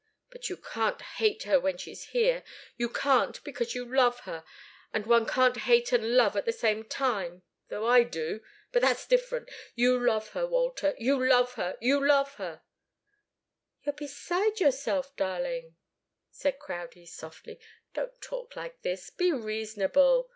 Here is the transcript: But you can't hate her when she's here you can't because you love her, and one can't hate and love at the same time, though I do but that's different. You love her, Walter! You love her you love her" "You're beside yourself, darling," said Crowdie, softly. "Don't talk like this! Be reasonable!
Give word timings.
But 0.31 0.49
you 0.49 0.57
can't 0.57 0.99
hate 0.99 1.43
her 1.43 1.59
when 1.59 1.77
she's 1.77 2.05
here 2.05 2.43
you 2.75 2.89
can't 2.89 3.39
because 3.43 3.75
you 3.75 3.85
love 3.85 4.21
her, 4.21 4.43
and 4.91 5.05
one 5.05 5.27
can't 5.27 5.55
hate 5.57 5.91
and 5.93 6.17
love 6.17 6.35
at 6.35 6.45
the 6.45 6.51
same 6.51 6.83
time, 6.83 7.43
though 7.69 7.85
I 7.85 8.01
do 8.01 8.41
but 8.71 8.81
that's 8.81 9.05
different. 9.05 9.49
You 9.75 10.03
love 10.03 10.29
her, 10.29 10.47
Walter! 10.47 10.95
You 10.97 11.23
love 11.23 11.53
her 11.53 11.77
you 11.79 12.03
love 12.03 12.33
her" 12.41 12.63
"You're 13.85 13.93
beside 13.93 14.59
yourself, 14.59 15.15
darling," 15.15 15.75
said 16.31 16.57
Crowdie, 16.57 17.05
softly. 17.05 17.59
"Don't 17.93 18.19
talk 18.23 18.55
like 18.55 18.81
this! 18.81 19.11
Be 19.11 19.31
reasonable! 19.31 20.27